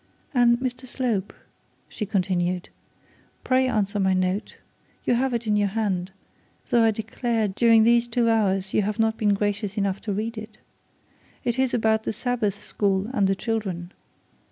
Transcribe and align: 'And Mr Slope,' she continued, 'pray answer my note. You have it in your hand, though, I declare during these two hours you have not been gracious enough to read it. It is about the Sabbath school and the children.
'And 0.33 0.57
Mr 0.57 0.87
Slope,' 0.87 1.35
she 1.87 2.07
continued, 2.07 2.69
'pray 3.43 3.67
answer 3.67 3.99
my 3.99 4.15
note. 4.15 4.57
You 5.05 5.13
have 5.13 5.31
it 5.31 5.45
in 5.45 5.55
your 5.55 5.67
hand, 5.67 6.09
though, 6.69 6.81
I 6.83 6.89
declare 6.89 7.47
during 7.47 7.83
these 7.83 8.07
two 8.07 8.27
hours 8.27 8.73
you 8.73 8.81
have 8.81 8.97
not 8.97 9.15
been 9.15 9.35
gracious 9.35 9.77
enough 9.77 10.01
to 10.01 10.11
read 10.11 10.39
it. 10.39 10.57
It 11.43 11.59
is 11.59 11.75
about 11.75 12.05
the 12.05 12.13
Sabbath 12.13 12.55
school 12.55 13.11
and 13.13 13.27
the 13.27 13.35
children. 13.35 13.91